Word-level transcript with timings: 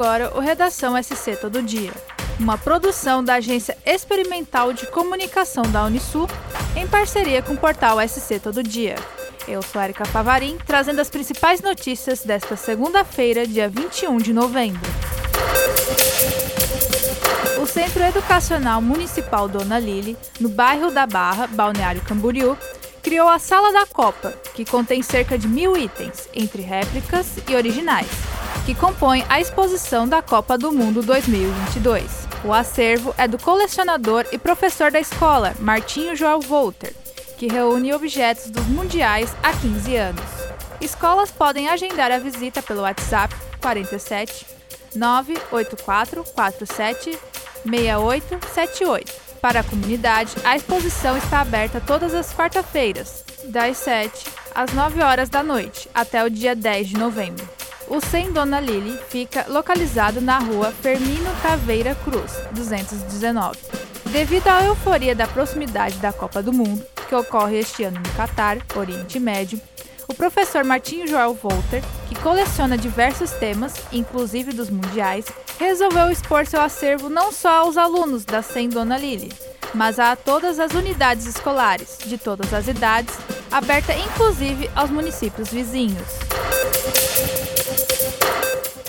agora 0.00 0.34
o 0.34 0.40
Redação 0.40 0.96
SC 0.96 1.36
Todo 1.36 1.62
Dia, 1.62 1.92
uma 2.38 2.56
produção 2.56 3.22
da 3.22 3.34
Agência 3.34 3.76
Experimental 3.84 4.72
de 4.72 4.86
Comunicação 4.86 5.62
da 5.64 5.84
Unisul, 5.84 6.26
em 6.74 6.86
parceria 6.86 7.42
com 7.42 7.52
o 7.52 7.58
portal 7.58 7.98
SC 8.08 8.40
Todo 8.40 8.62
Dia. 8.62 8.94
Eu 9.46 9.60
sou 9.60 9.82
Erika 9.82 10.06
Favarim, 10.06 10.56
trazendo 10.66 11.02
as 11.02 11.10
principais 11.10 11.60
notícias 11.60 12.20
desta 12.20 12.56
segunda-feira, 12.56 13.46
dia 13.46 13.68
21 13.68 14.16
de 14.16 14.32
novembro. 14.32 14.80
O 17.62 17.66
Centro 17.66 18.02
Educacional 18.02 18.80
Municipal 18.80 19.48
Dona 19.48 19.78
Lili, 19.78 20.16
no 20.40 20.48
bairro 20.48 20.90
da 20.90 21.06
Barra, 21.06 21.46
Balneário 21.46 22.00
Camboriú, 22.00 22.56
criou 23.02 23.28
a 23.28 23.38
Sala 23.38 23.70
da 23.70 23.84
Copa, 23.84 24.32
que 24.54 24.64
contém 24.64 25.02
cerca 25.02 25.36
de 25.36 25.46
mil 25.46 25.76
itens, 25.76 26.26
entre 26.32 26.62
réplicas 26.62 27.26
e 27.46 27.54
originais, 27.54 28.08
que 28.64 28.74
compõem 28.74 29.24
a 29.28 29.40
exposição 29.40 30.08
da 30.08 30.22
Copa 30.22 30.56
do 30.56 30.72
Mundo 30.72 31.02
2022. 31.02 32.28
O 32.44 32.52
acervo 32.52 33.14
é 33.18 33.26
do 33.26 33.38
colecionador 33.38 34.26
e 34.32 34.38
professor 34.38 34.90
da 34.90 35.00
escola, 35.00 35.54
Martinho 35.60 36.16
João 36.16 36.40
Volter, 36.40 36.94
que 37.38 37.48
reúne 37.48 37.92
objetos 37.92 38.50
dos 38.50 38.66
mundiais 38.66 39.34
há 39.42 39.52
15 39.52 39.96
anos. 39.96 40.24
Escolas 40.80 41.30
podem 41.30 41.68
agendar 41.68 42.10
a 42.10 42.18
visita 42.18 42.62
pelo 42.62 42.82
WhatsApp 42.82 43.34
47 43.60 44.46
984 44.94 46.24
47 46.34 47.18
6878 47.64 49.30
para 49.40 49.60
a 49.60 49.64
comunidade, 49.64 50.34
a 50.44 50.54
exposição 50.54 51.16
está 51.16 51.40
aberta 51.40 51.80
todas 51.80 52.12
as 52.12 52.32
quarta-feiras, 52.34 53.24
das 53.44 53.78
7 53.78 54.26
às 54.54 54.72
9 54.72 55.02
horas 55.02 55.30
da 55.30 55.42
noite, 55.42 55.88
até 55.94 56.22
o 56.22 56.28
dia 56.28 56.54
10 56.54 56.88
de 56.88 56.98
novembro. 56.98 57.59
O 57.90 58.00
Sem 58.00 58.30
Dona 58.30 58.60
Lili 58.60 58.96
fica 59.08 59.46
localizado 59.48 60.20
na 60.20 60.38
rua 60.38 60.70
Fermino 60.70 61.28
Taveira 61.42 61.92
Cruz, 61.96 62.34
219. 62.52 63.58
Devido 64.12 64.46
à 64.46 64.64
euforia 64.64 65.12
da 65.12 65.26
proximidade 65.26 65.96
da 65.96 66.12
Copa 66.12 66.40
do 66.40 66.52
Mundo, 66.52 66.86
que 67.08 67.14
ocorre 67.16 67.58
este 67.58 67.82
ano 67.82 67.98
no 67.98 68.14
Catar, 68.14 68.58
Oriente 68.76 69.18
Médio, 69.18 69.60
o 70.06 70.14
professor 70.14 70.62
Martinho 70.62 71.08
Joel 71.08 71.34
Volter, 71.34 71.82
que 72.08 72.14
coleciona 72.14 72.78
diversos 72.78 73.32
temas, 73.32 73.74
inclusive 73.92 74.52
dos 74.52 74.70
mundiais, 74.70 75.26
resolveu 75.58 76.12
expor 76.12 76.46
seu 76.46 76.60
acervo 76.60 77.08
não 77.08 77.32
só 77.32 77.64
aos 77.64 77.76
alunos 77.76 78.24
da 78.24 78.40
SEM 78.40 78.68
Dona 78.68 78.96
Lili, 78.96 79.32
mas 79.74 79.98
a 79.98 80.14
todas 80.14 80.60
as 80.60 80.74
unidades 80.74 81.26
escolares, 81.26 81.98
de 82.06 82.16
todas 82.16 82.54
as 82.54 82.68
idades, 82.68 83.18
aberta 83.50 83.92
inclusive 83.94 84.70
aos 84.76 84.90
municípios 84.90 85.48
vizinhos. 85.48 86.29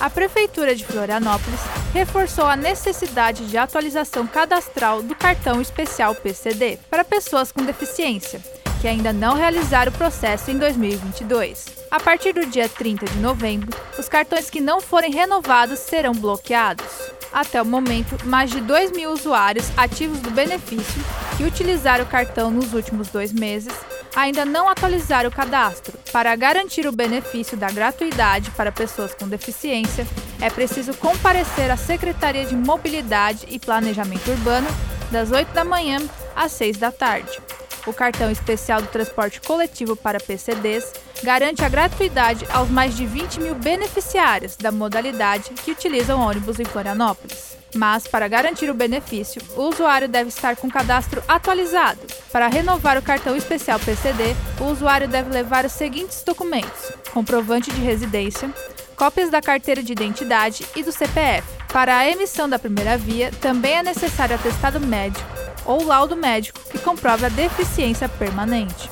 A 0.00 0.10
Prefeitura 0.10 0.74
de 0.74 0.84
Florianópolis 0.84 1.60
reforçou 1.94 2.46
a 2.46 2.56
necessidade 2.56 3.46
de 3.46 3.56
atualização 3.56 4.26
cadastral 4.26 5.02
do 5.02 5.14
cartão 5.14 5.60
especial 5.60 6.14
PCD 6.14 6.78
para 6.90 7.04
pessoas 7.04 7.52
com 7.52 7.64
deficiência 7.64 8.40
que 8.82 8.88
ainda 8.88 9.12
não 9.12 9.36
realizaram 9.36 9.92
o 9.92 9.94
processo 9.94 10.50
em 10.50 10.58
2022. 10.58 11.66
A 11.88 12.00
partir 12.00 12.32
do 12.32 12.44
dia 12.44 12.68
30 12.68 13.06
de 13.06 13.18
novembro, 13.20 13.70
os 13.96 14.08
cartões 14.08 14.50
que 14.50 14.60
não 14.60 14.80
forem 14.80 15.12
renovados 15.12 15.78
serão 15.78 16.12
bloqueados. 16.12 16.84
Até 17.32 17.62
o 17.62 17.64
momento, 17.64 18.18
mais 18.26 18.50
de 18.50 18.60
2 18.60 18.90
mil 18.90 19.12
usuários 19.12 19.70
ativos 19.76 20.18
do 20.18 20.32
benefício 20.32 21.00
que 21.36 21.44
utilizaram 21.44 22.04
o 22.04 22.08
cartão 22.08 22.50
nos 22.50 22.74
últimos 22.74 23.06
dois 23.06 23.32
meses 23.32 23.72
ainda 24.14 24.44
não 24.44 24.68
atualizaram 24.68 25.28
o 25.28 25.32
cadastro. 25.32 25.98
Para 26.12 26.34
garantir 26.36 26.86
o 26.86 26.92
benefício 26.92 27.56
da 27.56 27.70
gratuidade 27.70 28.50
para 28.52 28.72
pessoas 28.72 29.14
com 29.14 29.28
deficiência, 29.28 30.06
é 30.40 30.50
preciso 30.50 30.94
comparecer 30.94 31.70
à 31.70 31.76
Secretaria 31.76 32.44
de 32.44 32.54
Mobilidade 32.54 33.46
e 33.48 33.58
Planejamento 33.58 34.30
Urbano 34.30 34.68
das 35.10 35.30
8 35.30 35.52
da 35.52 35.64
manhã 35.64 35.98
às 36.34 36.52
6 36.52 36.78
da 36.78 36.90
tarde. 36.90 37.40
O 37.86 37.92
cartão 37.92 38.30
especial 38.30 38.80
do 38.80 38.88
transporte 38.88 39.40
coletivo 39.40 39.96
para 39.96 40.20
PCDs 40.20 40.92
garante 41.22 41.64
a 41.64 41.68
gratuidade 41.68 42.46
aos 42.50 42.68
mais 42.68 42.96
de 42.96 43.06
20 43.06 43.40
mil 43.40 43.54
beneficiários 43.54 44.56
da 44.56 44.72
modalidade 44.72 45.50
que 45.50 45.70
utilizam 45.70 46.20
ônibus 46.20 46.58
em 46.58 46.64
Florianópolis. 46.64 47.56
Mas, 47.74 48.06
para 48.06 48.28
garantir 48.28 48.68
o 48.68 48.74
benefício, 48.74 49.40
o 49.56 49.62
usuário 49.62 50.08
deve 50.08 50.28
estar 50.28 50.56
com 50.56 50.66
o 50.66 50.70
cadastro 50.70 51.22
atualizado. 51.26 52.00
Para 52.30 52.48
renovar 52.48 52.98
o 52.98 53.02
cartão 53.02 53.34
especial 53.34 53.78
PCD, 53.80 54.36
o 54.60 54.64
usuário 54.64 55.08
deve 55.08 55.30
levar 55.30 55.64
os 55.64 55.72
seguintes 55.72 56.22
documentos: 56.22 56.92
comprovante 57.12 57.70
de 57.70 57.80
residência, 57.80 58.52
cópias 58.94 59.30
da 59.30 59.40
carteira 59.40 59.82
de 59.82 59.92
identidade 59.92 60.66
e 60.76 60.82
do 60.82 60.92
CPF. 60.92 61.48
Para 61.72 61.96
a 61.96 62.08
emissão 62.08 62.46
da 62.46 62.58
primeira 62.58 62.98
via, 62.98 63.30
também 63.40 63.78
é 63.78 63.82
necessário 63.82 64.36
atestado 64.36 64.78
médico 64.78 65.26
ou 65.64 65.84
laudo 65.84 66.14
médico 66.14 66.60
que 66.70 66.78
comprove 66.78 67.24
a 67.24 67.30
deficiência 67.30 68.08
permanente. 68.08 68.88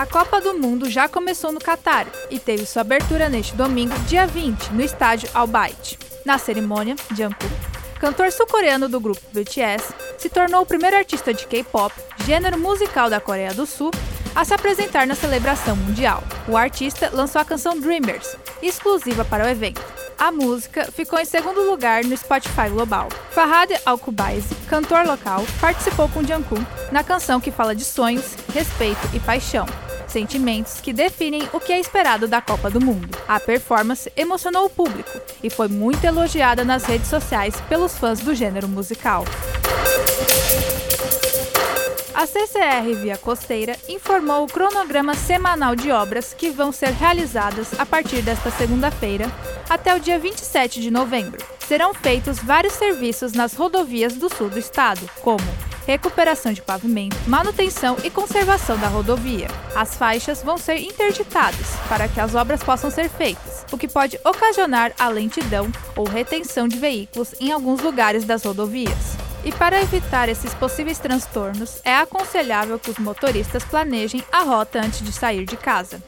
A 0.00 0.06
Copa 0.06 0.40
do 0.40 0.54
Mundo 0.54 0.88
já 0.88 1.10
começou 1.10 1.52
no 1.52 1.60
Catar 1.60 2.06
e 2.30 2.38
teve 2.38 2.64
sua 2.64 2.80
abertura 2.80 3.28
neste 3.28 3.54
domingo, 3.54 3.92
dia 4.06 4.26
20, 4.26 4.72
no 4.72 4.80
estádio 4.80 5.28
Al 5.34 5.46
Bayt. 5.46 5.98
Na 6.24 6.38
cerimônia, 6.38 6.96
Jungkook, 7.14 7.52
cantor 8.00 8.32
sul-coreano 8.32 8.88
do 8.88 8.98
grupo 8.98 9.20
BTS, 9.30 9.92
se 10.16 10.30
tornou 10.30 10.62
o 10.62 10.66
primeiro 10.66 10.96
artista 10.96 11.34
de 11.34 11.46
K-pop, 11.46 11.94
gênero 12.24 12.58
musical 12.58 13.10
da 13.10 13.20
Coreia 13.20 13.52
do 13.52 13.66
Sul, 13.66 13.90
a 14.34 14.42
se 14.42 14.54
apresentar 14.54 15.06
na 15.06 15.14
celebração 15.14 15.76
mundial. 15.76 16.24
O 16.48 16.56
artista 16.56 17.10
lançou 17.12 17.38
a 17.38 17.44
canção 17.44 17.78
Dreamers, 17.78 18.38
exclusiva 18.62 19.22
para 19.22 19.44
o 19.44 19.48
evento. 19.48 19.84
A 20.18 20.32
música 20.32 20.90
ficou 20.90 21.18
em 21.18 21.26
segundo 21.26 21.60
lugar 21.60 22.04
no 22.04 22.16
Spotify 22.16 22.70
Global. 22.70 23.10
Farhad 23.32 23.70
Alkubaisi, 23.84 24.54
cantor 24.66 25.04
local, 25.04 25.44
participou 25.60 26.08
com 26.08 26.24
Jungkook 26.24 26.64
na 26.90 27.04
canção 27.04 27.38
que 27.38 27.50
fala 27.50 27.74
de 27.74 27.84
sonhos, 27.84 28.34
respeito 28.54 29.00
e 29.12 29.20
paixão, 29.20 29.66
sentimentos 30.10 30.80
que 30.80 30.92
definem 30.92 31.48
o 31.52 31.60
que 31.60 31.72
é 31.72 31.80
esperado 31.80 32.28
da 32.28 32.40
Copa 32.40 32.68
do 32.68 32.80
Mundo. 32.80 33.16
A 33.26 33.40
performance 33.40 34.12
emocionou 34.16 34.66
o 34.66 34.70
público 34.70 35.10
e 35.42 35.48
foi 35.48 35.68
muito 35.68 36.04
elogiada 36.04 36.64
nas 36.64 36.84
redes 36.84 37.08
sociais 37.08 37.60
pelos 37.68 37.96
fãs 37.96 38.20
do 38.20 38.34
gênero 38.34 38.68
musical. 38.68 39.24
A 42.20 42.26
CCR 42.26 43.00
Via 43.00 43.16
Costeira 43.16 43.76
informou 43.88 44.44
o 44.44 44.46
cronograma 44.46 45.14
semanal 45.14 45.74
de 45.74 45.90
obras 45.90 46.34
que 46.34 46.50
vão 46.50 46.70
ser 46.70 46.90
realizadas 46.90 47.72
a 47.80 47.86
partir 47.86 48.20
desta 48.20 48.50
segunda-feira 48.50 49.26
até 49.70 49.94
o 49.94 50.00
dia 50.00 50.18
27 50.18 50.82
de 50.82 50.90
novembro. 50.90 51.42
Serão 51.60 51.94
feitos 51.94 52.38
vários 52.38 52.74
serviços 52.74 53.32
nas 53.32 53.54
rodovias 53.54 54.16
do 54.16 54.28
sul 54.28 54.50
do 54.50 54.58
estado, 54.58 55.08
como 55.22 55.69
recuperação 55.90 56.52
de 56.52 56.62
pavimento, 56.62 57.16
manutenção 57.26 57.96
e 58.04 58.10
conservação 58.10 58.78
da 58.78 58.86
rodovia. 58.86 59.48
As 59.74 59.96
faixas 59.96 60.40
vão 60.40 60.56
ser 60.56 60.76
interditadas 60.78 61.74
para 61.88 62.06
que 62.06 62.20
as 62.20 62.36
obras 62.36 62.62
possam 62.62 62.90
ser 62.92 63.08
feitas, 63.08 63.66
o 63.72 63.78
que 63.78 63.88
pode 63.88 64.16
ocasionar 64.24 64.92
a 64.96 65.08
lentidão 65.08 65.68
ou 65.96 66.06
retenção 66.06 66.68
de 66.68 66.78
veículos 66.78 67.34
em 67.40 67.50
alguns 67.50 67.80
lugares 67.80 68.24
das 68.24 68.44
rodovias. 68.44 69.18
E 69.42 69.50
para 69.50 69.80
evitar 69.80 70.28
esses 70.28 70.54
possíveis 70.54 70.98
transtornos, 70.98 71.80
é 71.82 71.96
aconselhável 71.96 72.78
que 72.78 72.90
os 72.90 72.98
motoristas 72.98 73.64
planejem 73.64 74.22
a 74.30 74.42
rota 74.42 74.80
antes 74.80 75.02
de 75.02 75.10
sair 75.10 75.44
de 75.44 75.56
casa. 75.56 76.00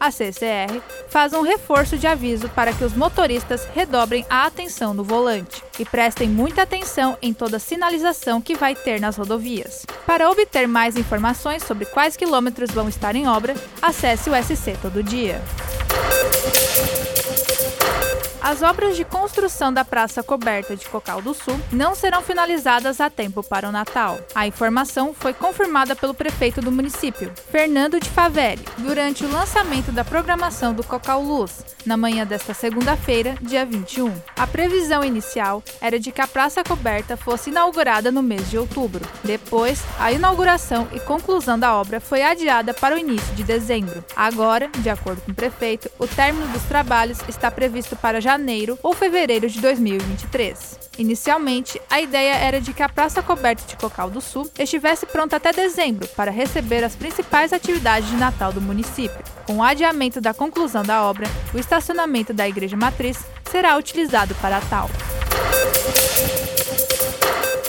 A 0.00 0.10
CCR 0.10 0.80
faz 1.08 1.32
um 1.32 1.42
reforço 1.42 1.98
de 1.98 2.06
aviso 2.06 2.48
para 2.50 2.72
que 2.72 2.84
os 2.84 2.94
motoristas 2.94 3.66
redobrem 3.74 4.24
a 4.30 4.46
atenção 4.46 4.94
no 4.94 5.02
volante 5.02 5.62
e 5.78 5.84
prestem 5.84 6.28
muita 6.28 6.62
atenção 6.62 7.16
em 7.20 7.34
toda 7.34 7.58
sinalização 7.58 8.40
que 8.40 8.54
vai 8.54 8.74
ter 8.74 9.00
nas 9.00 9.16
rodovias. 9.16 9.84
Para 10.06 10.30
obter 10.30 10.68
mais 10.68 10.96
informações 10.96 11.62
sobre 11.64 11.84
quais 11.86 12.16
quilômetros 12.16 12.70
vão 12.70 12.88
estar 12.88 13.16
em 13.16 13.28
obra, 13.28 13.54
acesse 13.82 14.30
o 14.30 14.34
SC 14.34 14.76
Todo 14.80 15.02
Dia. 15.02 15.42
As 18.48 18.62
obras 18.62 18.96
de 18.96 19.04
construção 19.04 19.70
da 19.70 19.84
praça 19.84 20.22
coberta 20.22 20.74
de 20.74 20.88
Cocal 20.88 21.20
do 21.20 21.34
Sul 21.34 21.60
não 21.70 21.94
serão 21.94 22.22
finalizadas 22.22 22.98
a 22.98 23.10
tempo 23.10 23.42
para 23.42 23.68
o 23.68 23.72
Natal. 23.72 24.18
A 24.34 24.46
informação 24.46 25.12
foi 25.12 25.34
confirmada 25.34 25.94
pelo 25.94 26.14
prefeito 26.14 26.62
do 26.62 26.72
município, 26.72 27.30
Fernando 27.50 28.00
de 28.00 28.08
Favelli, 28.08 28.64
durante 28.78 29.22
o 29.22 29.30
lançamento 29.30 29.92
da 29.92 30.02
programação 30.02 30.72
do 30.72 30.82
Cocal 30.82 31.22
Luz, 31.22 31.62
na 31.84 31.94
manhã 31.94 32.26
desta 32.26 32.54
segunda-feira, 32.54 33.34
dia 33.42 33.66
21. 33.66 34.14
A 34.34 34.46
previsão 34.46 35.04
inicial 35.04 35.62
era 35.78 36.00
de 36.00 36.10
que 36.10 36.22
a 36.22 36.26
praça 36.26 36.64
coberta 36.64 37.18
fosse 37.18 37.50
inaugurada 37.50 38.10
no 38.10 38.22
mês 38.22 38.48
de 38.48 38.56
outubro. 38.56 39.06
Depois, 39.22 39.82
a 40.00 40.10
inauguração 40.10 40.88
e 40.94 41.00
conclusão 41.00 41.58
da 41.58 41.74
obra 41.74 42.00
foi 42.00 42.22
adiada 42.22 42.72
para 42.72 42.94
o 42.94 42.98
início 42.98 43.34
de 43.34 43.44
dezembro. 43.44 44.02
Agora, 44.16 44.70
de 44.78 44.88
acordo 44.88 45.20
com 45.20 45.32
o 45.32 45.34
prefeito, 45.34 45.90
o 45.98 46.06
término 46.06 46.48
dos 46.48 46.62
trabalhos 46.62 47.18
está 47.28 47.50
previsto 47.50 47.94
para 47.94 48.22
janeiro 48.22 48.37
janeiro 48.38 48.78
ou 48.82 48.94
fevereiro 48.94 49.48
de 49.48 49.60
2023. 49.60 50.78
Inicialmente, 50.96 51.80
a 51.90 52.00
ideia 52.00 52.34
era 52.34 52.60
de 52.60 52.72
que 52.72 52.82
a 52.82 52.88
Praça 52.88 53.22
Coberta 53.22 53.64
de 53.66 53.76
Cocal 53.76 54.10
do 54.10 54.20
Sul 54.20 54.48
estivesse 54.58 55.06
pronta 55.06 55.36
até 55.36 55.52
dezembro 55.52 56.06
para 56.08 56.30
receber 56.30 56.84
as 56.84 56.94
principais 56.94 57.52
atividades 57.52 58.08
de 58.08 58.16
Natal 58.16 58.52
do 58.52 58.60
município. 58.60 59.18
Com 59.44 59.58
o 59.58 59.62
adiamento 59.62 60.20
da 60.20 60.32
conclusão 60.32 60.82
da 60.82 61.02
obra, 61.02 61.26
o 61.52 61.58
estacionamento 61.58 62.32
da 62.32 62.48
Igreja 62.48 62.76
Matriz 62.76 63.18
será 63.50 63.76
utilizado 63.76 64.34
para 64.36 64.60
tal. 64.62 64.88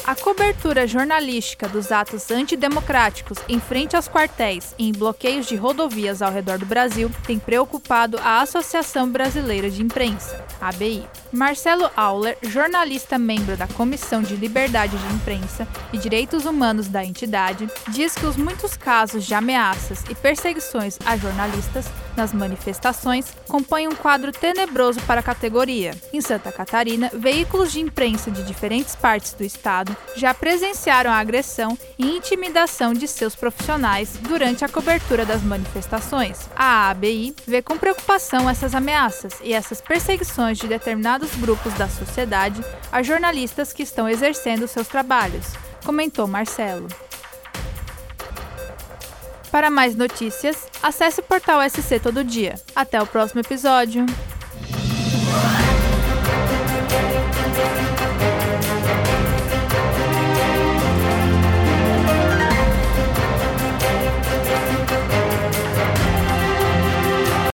A 0.10 0.16
cobertura 0.16 0.88
jornalística 0.88 1.70
dos 1.70 1.92
atos 1.92 2.32
antidemocráticos 2.32 3.38
em 3.48 3.60
frente 3.60 3.96
aos 3.96 4.08
quartéis 4.08 4.74
e 4.76 4.90
em 4.90 4.92
bloqueios 4.92 5.46
de 5.46 5.56
rodovias 5.56 6.24
ao 6.24 6.32
redor 6.32 6.58
do 6.58 6.66
Brasil 6.66 7.12
tem 7.28 7.38
preocupado 7.38 8.18
a 8.18 8.42
Associação 8.42 9.08
Brasileira 9.08 9.70
de 9.70 9.84
Imprensa, 9.84 10.44
ABI. 10.60 11.08
Marcelo 11.32 11.92
Auler, 11.96 12.38
jornalista 12.42 13.20
membro 13.20 13.56
da 13.56 13.68
Comissão 13.68 14.22
de 14.24 14.36
Liberdade 14.36 14.98
de 14.98 15.14
Imprensa 15.14 15.68
e 15.94 15.98
Direitos 15.98 16.46
Humanos 16.46 16.88
da 16.88 17.06
entidade, 17.06 17.70
diz 17.90 18.16
que 18.16 18.26
os 18.26 18.36
muitos 18.36 18.76
casos 18.76 19.26
de 19.26 19.36
ameaças 19.36 20.04
e 20.10 20.16
perseguições 20.16 20.98
a 21.06 21.16
jornalistas 21.16 21.86
nas 22.18 22.34
manifestações 22.34 23.28
compõem 23.48 23.88
um 23.88 23.96
quadro 23.96 24.32
tenebroso 24.32 25.00
para 25.02 25.20
a 25.20 25.24
categoria. 25.24 25.96
Em 26.12 26.20
Santa 26.20 26.52
Catarina, 26.52 27.12
veículos 27.14 27.72
de 27.72 27.80
imprensa 27.80 28.32
de 28.32 28.44
diferentes 28.44 28.96
partes 28.96 29.34
do 29.34 29.44
estado 29.44 29.96
já 30.16 30.34
presenciaram 30.34 31.12
a 31.12 31.18
agressão 31.18 31.78
e 31.98 32.18
intimidação 32.18 32.94
de 32.94 33.08
seus 33.08 33.36
profissionais 33.36 34.18
durante 34.22 34.66
a 34.66 34.70
cobertura 34.70 35.26
das 35.26 35.44
manifestações. 35.44 36.50
A 36.56 36.90
ABI 36.90 37.36
vê 37.48 37.62
com 37.62 37.78
preocupação 37.78 38.50
essas 38.50 38.74
ameaças 38.74 39.34
e 39.44 39.54
essas 39.54 39.80
perseguições 39.80 40.58
de 40.58 40.68
determinados 41.20 41.36
grupos 41.36 41.74
da 41.74 41.88
sociedade 41.88 42.64
a 42.92 43.04
jornalistas 43.04 43.74
que 43.74 43.84
estão 43.84 44.08
exercendo 44.08 44.68
seus 44.68 44.88
trabalhos, 44.88 45.46
comentou 45.84 46.28
Marcelo. 46.28 46.88
Para 49.52 49.70
mais 49.70 49.96
notícias, 49.96 50.68
acesse 50.82 51.20
o 51.20 51.24
portal 51.24 51.60
SC 51.68 52.00
Todo 52.00 52.24
Dia. 52.24 52.56
Até 52.76 53.02
o 53.02 53.08
próximo 53.08 53.42
episódio! 53.42 54.06